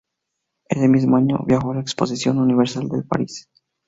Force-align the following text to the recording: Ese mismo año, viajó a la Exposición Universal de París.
Ese 0.67 0.87
mismo 0.89 1.15
año, 1.15 1.37
viajó 1.45 1.69
a 1.69 1.75
la 1.75 1.81
Exposición 1.81 2.39
Universal 2.39 2.89
de 2.89 3.03
París. 3.03 3.47